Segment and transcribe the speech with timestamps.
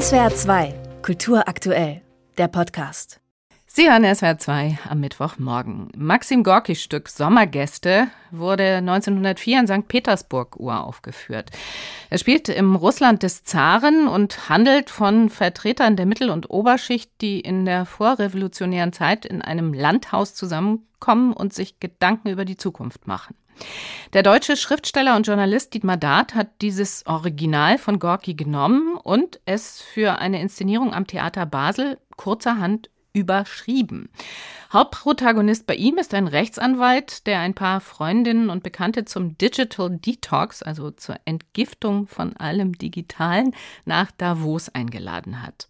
[0.00, 2.02] SWR 2, Kultur aktuell,
[2.36, 3.20] der Podcast.
[3.64, 5.92] Sie hören SWR 2 am Mittwochmorgen.
[5.96, 9.86] Maxim Gorkis Stück Sommergäste wurde 1904 in St.
[9.86, 11.52] Petersburg uraufgeführt.
[12.10, 17.38] Er spielt im Russland des Zaren und handelt von Vertretern der Mittel- und Oberschicht, die
[17.38, 23.36] in der vorrevolutionären Zeit in einem Landhaus zusammenkommen und sich Gedanken über die Zukunft machen.
[24.12, 29.80] Der deutsche Schriftsteller und Journalist Dietmar Dart hat dieses Original von Gorki genommen und es
[29.80, 34.10] für eine Inszenierung am Theater Basel kurzerhand überschrieben.
[34.72, 40.62] Hauptprotagonist bei ihm ist ein Rechtsanwalt, der ein paar Freundinnen und Bekannte zum Digital Detox,
[40.62, 43.54] also zur Entgiftung von allem Digitalen,
[43.84, 45.68] nach Davos eingeladen hat.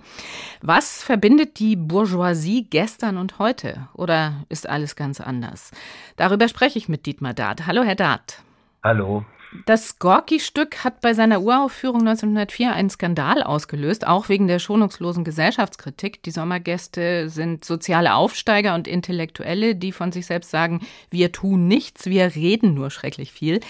[0.63, 3.89] Was verbindet die Bourgeoisie gestern und heute?
[3.93, 5.71] Oder ist alles ganz anders?
[6.17, 7.67] Darüber spreche ich mit Dietmar Dart.
[7.67, 8.43] Hallo, Herr Dart.
[8.83, 9.25] Hallo.
[9.67, 16.23] Das Gorki-Stück hat bei seiner Uraufführung 1904 einen Skandal ausgelöst, auch wegen der schonungslosen Gesellschaftskritik.
[16.25, 22.07] Die Sommergäste sind soziale Aufsteiger und Intellektuelle, die von sich selbst sagen, wir tun nichts,
[22.07, 23.61] wir reden nur schrecklich viel.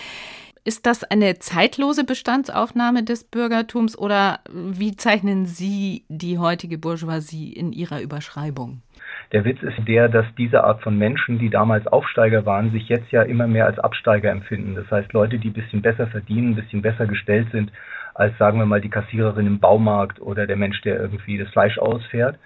[0.64, 7.74] Ist das eine zeitlose Bestandsaufnahme des Bürgertums oder wie zeichnen Sie die heutige Bourgeoisie in
[7.74, 8.80] Ihrer Überschreibung?
[9.34, 13.10] Der Witz ist der, dass diese Art von Menschen, die damals Aufsteiger waren, sich jetzt
[13.10, 14.76] ja immer mehr als Absteiger empfinden.
[14.76, 17.72] Das heißt, Leute, die ein bisschen besser verdienen, ein bisschen besser gestellt sind,
[18.14, 21.78] als sagen wir mal die Kassiererin im Baumarkt oder der Mensch, der irgendwie das Fleisch
[21.78, 22.38] ausfährt,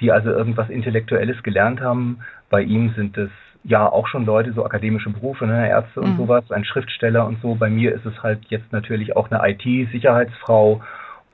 [0.00, 2.20] die also irgendwas Intellektuelles gelernt haben.
[2.48, 3.30] Bei ihm sind es
[3.62, 6.16] ja auch schon Leute, so akademische Berufe, ne, Ärzte und mhm.
[6.16, 7.54] sowas, ein Schriftsteller und so.
[7.54, 10.80] Bei mir ist es halt jetzt natürlich auch eine IT-Sicherheitsfrau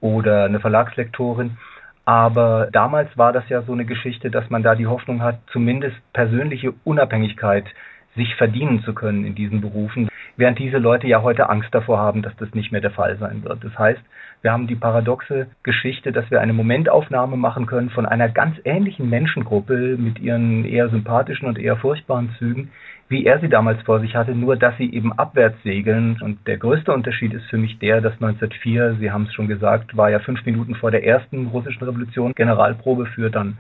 [0.01, 1.59] oder eine Verlagslektorin.
[2.07, 5.97] Aber damals war das ja so eine Geschichte, dass man da die Hoffnung hat, zumindest
[6.13, 7.67] persönliche Unabhängigkeit
[8.15, 12.23] sich verdienen zu können in diesen Berufen, während diese Leute ja heute Angst davor haben,
[12.23, 13.63] dass das nicht mehr der Fall sein wird.
[13.65, 14.01] Das heißt,
[14.43, 19.11] wir haben die paradoxe Geschichte, dass wir eine Momentaufnahme machen können von einer ganz ähnlichen
[19.11, 22.71] Menschengruppe mit ihren eher sympathischen und eher furchtbaren Zügen,
[23.09, 26.19] wie er sie damals vor sich hatte, nur dass sie eben abwärts segeln.
[26.21, 29.97] Und der größte Unterschied ist für mich der, dass 1904, Sie haben es schon gesagt,
[29.97, 33.59] war ja fünf Minuten vor der ersten russischen Revolution, Generalprobe für dann ein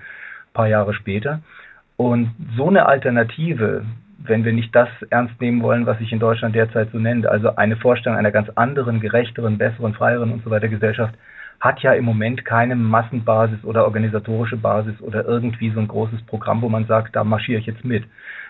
[0.52, 1.40] paar Jahre später.
[1.96, 3.84] Und so eine Alternative,
[4.18, 7.54] wenn wir nicht das ernst nehmen wollen, was sich in Deutschland derzeit so nennt, also
[7.54, 11.14] eine Vorstellung einer ganz anderen, gerechteren, besseren, freieren und so weiter Gesellschaft,
[11.60, 16.60] hat ja im Moment keine Massenbasis oder organisatorische Basis oder irgendwie so ein großes Programm,
[16.60, 18.04] wo man sagt, da marschiere ich jetzt mit.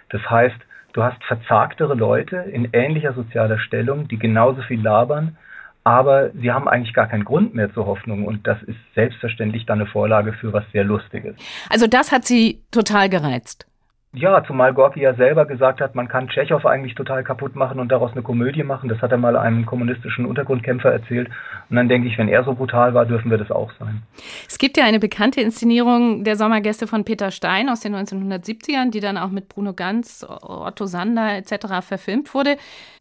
[0.08, 0.56] Das heißt,
[0.96, 5.36] du hast verzagtere Leute in ähnlicher sozialer Stellung, die genauso viel labern,
[5.84, 9.80] aber sie haben eigentlich gar keinen Grund mehr zur Hoffnung und das ist selbstverständlich dann
[9.80, 11.36] eine Vorlage für was sehr Lustiges.
[11.68, 13.66] Also das hat Sie total gereizt.
[14.18, 17.92] Ja, zumal Gorki ja selber gesagt hat, man kann Tschechow eigentlich total kaputt machen und
[17.92, 18.88] daraus eine Komödie machen.
[18.88, 21.28] Das hat er mal einem kommunistischen Untergrundkämpfer erzählt.
[21.68, 24.02] Und dann denke ich, wenn er so brutal war, dürfen wir das auch sein.
[24.48, 29.00] Es gibt ja eine bekannte Inszenierung der Sommergäste von Peter Stein aus den 1970ern, die
[29.00, 31.86] dann auch mit Bruno Ganz, Otto Sander etc.
[31.86, 32.56] verfilmt wurde.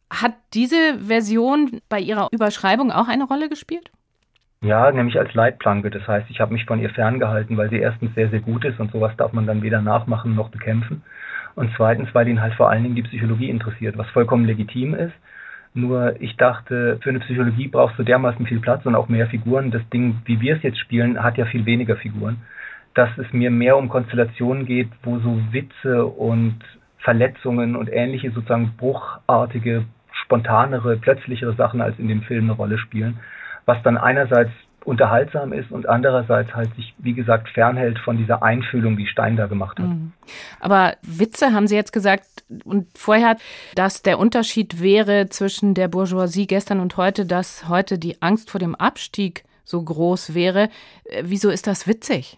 [0.09, 3.89] Hat diese Version bei Ihrer Überschreibung auch eine Rolle gespielt?
[4.61, 5.89] Ja, nämlich als Leitplanke.
[5.89, 8.79] Das heißt, ich habe mich von ihr ferngehalten, weil sie erstens sehr, sehr gut ist
[8.79, 11.03] und sowas darf man dann weder nachmachen noch bekämpfen.
[11.55, 15.13] Und zweitens, weil ihn halt vor allen Dingen die Psychologie interessiert, was vollkommen legitim ist.
[15.73, 19.71] Nur ich dachte, für eine Psychologie brauchst du dermaßen viel Platz und auch mehr Figuren.
[19.71, 22.37] Das Ding, wie wir es jetzt spielen, hat ja viel weniger Figuren.
[22.93, 26.59] Dass es mir mehr um Konstellationen geht, wo so Witze und
[26.99, 29.85] Verletzungen und ähnliche sozusagen bruchartige,
[30.23, 33.19] spontanere, plötzlichere Sachen als in dem Film eine Rolle spielen
[33.65, 34.51] was dann einerseits
[34.85, 39.47] unterhaltsam ist und andererseits halt sich, wie gesagt, fernhält von dieser Einfühlung, die Stein da
[39.47, 39.87] gemacht hat.
[39.87, 40.13] Mhm.
[40.59, 43.37] Aber Witze haben Sie jetzt gesagt und vorher,
[43.73, 48.59] dass der Unterschied wäre zwischen der Bourgeoisie gestern und heute, dass heute die Angst vor
[48.59, 50.69] dem Abstieg so groß wäre.
[51.05, 52.37] Äh, wieso ist das witzig?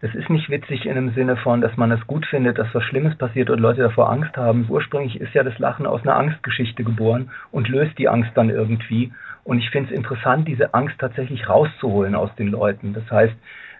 [0.00, 2.84] Es ist nicht witzig in dem Sinne von, dass man es gut findet, dass was
[2.84, 4.66] Schlimmes passiert und Leute davor Angst haben.
[4.68, 9.12] Ursprünglich ist ja das Lachen aus einer Angstgeschichte geboren und löst die Angst dann irgendwie.
[9.44, 12.94] Und ich finde es interessant, diese Angst tatsächlich rauszuholen aus den Leuten.
[12.94, 13.34] Das heißt,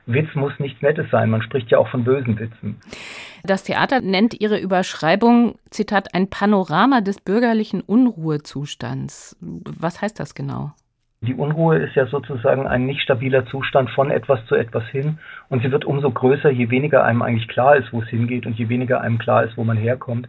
[0.06, 1.31] Witz muss nichts Nettes sein.
[1.31, 2.81] Man spricht ja auch von bösen Witzen.
[3.44, 9.37] Das Theater nennt ihre Überschreibung, Zitat, ein Panorama des bürgerlichen Unruhezustands.
[9.41, 10.73] Was heißt das genau?
[11.20, 15.19] Die Unruhe ist ja sozusagen ein nicht stabiler Zustand von etwas zu etwas hin.
[15.49, 18.56] Und sie wird umso größer, je weniger einem eigentlich klar ist, wo es hingeht und
[18.56, 20.29] je weniger einem klar ist, wo man herkommt.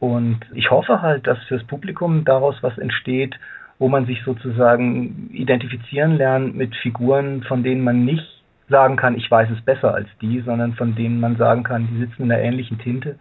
[0.00, 3.38] Und ich hoffe halt, dass fürs Publikum daraus was entsteht,
[3.78, 8.26] wo man sich sozusagen identifizieren lernt mit Figuren, von denen man nicht
[8.68, 11.98] sagen kann, ich weiß es besser als die, sondern von denen man sagen kann, die
[11.98, 13.16] sitzen in einer ähnlichen Tinte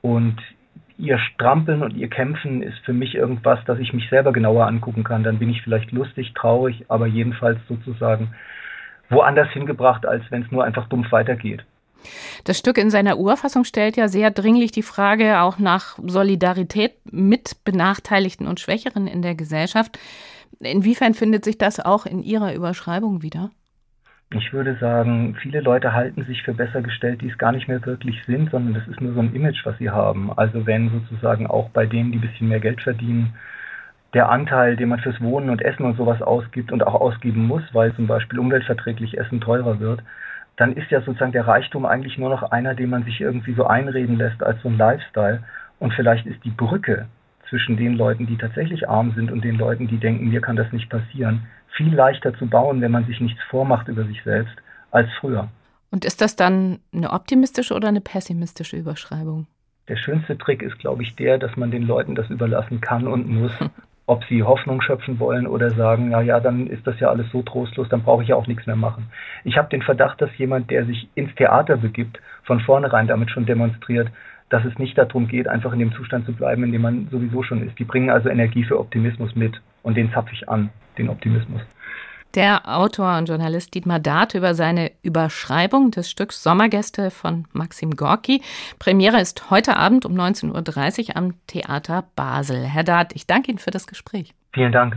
[0.00, 0.36] und
[1.02, 5.02] ihr Strampeln und ihr Kämpfen ist für mich irgendwas, das ich mich selber genauer angucken
[5.02, 5.24] kann.
[5.24, 8.34] Dann bin ich vielleicht lustig, traurig, aber jedenfalls sozusagen
[9.10, 11.64] woanders hingebracht, als wenn es nur einfach dumpf weitergeht.
[12.44, 17.64] Das Stück in seiner Urfassung stellt ja sehr dringlich die Frage auch nach Solidarität mit
[17.64, 19.98] Benachteiligten und Schwächeren in der Gesellschaft.
[20.60, 23.50] Inwiefern findet sich das auch in Ihrer Überschreibung wieder?
[24.34, 27.84] Ich würde sagen, viele Leute halten sich für besser gestellt, die es gar nicht mehr
[27.84, 30.32] wirklich sind, sondern das ist nur so ein Image, was sie haben.
[30.36, 33.34] Also wenn sozusagen auch bei denen, die ein bisschen mehr Geld verdienen,
[34.14, 37.62] der Anteil, den man fürs Wohnen und Essen und sowas ausgibt und auch ausgeben muss,
[37.72, 40.02] weil zum Beispiel umweltverträglich Essen teurer wird,
[40.56, 43.66] dann ist ja sozusagen der Reichtum eigentlich nur noch einer, den man sich irgendwie so
[43.66, 45.42] einreden lässt als so ein Lifestyle.
[45.78, 47.06] Und vielleicht ist die Brücke
[47.48, 50.72] zwischen den Leuten, die tatsächlich arm sind und den Leuten, die denken, mir kann das
[50.72, 51.42] nicht passieren,
[51.76, 54.54] viel leichter zu bauen, wenn man sich nichts vormacht über sich selbst,
[54.90, 55.48] als früher.
[55.90, 59.46] Und ist das dann eine optimistische oder eine pessimistische Überschreibung?
[59.88, 63.28] Der schönste Trick ist, glaube ich, der, dass man den Leuten das überlassen kann und
[63.28, 63.52] muss,
[64.06, 67.42] ob sie Hoffnung schöpfen wollen oder sagen, na ja, dann ist das ja alles so
[67.42, 69.10] trostlos, dann brauche ich ja auch nichts mehr machen.
[69.44, 73.46] Ich habe den Verdacht, dass jemand, der sich ins Theater begibt, von vornherein damit schon
[73.46, 74.08] demonstriert,
[74.52, 77.42] dass es nicht darum geht, einfach in dem Zustand zu bleiben, in dem man sowieso
[77.42, 77.78] schon ist.
[77.78, 81.62] Die bringen also Energie für Optimismus mit und den zapfe ich an, den Optimismus.
[82.34, 88.40] Der Autor und Journalist Dietmar Dart über seine Überschreibung des Stücks Sommergäste von Maxim Gorki.
[88.78, 92.64] Premiere ist heute Abend um 19.30 Uhr am Theater Basel.
[92.64, 94.32] Herr Dart, ich danke Ihnen für das Gespräch.
[94.54, 94.96] Vielen Dank.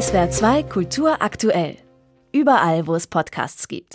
[0.00, 1.76] SWR 2 Kultur aktuell.
[2.32, 3.90] Überall, wo es Podcasts gibt.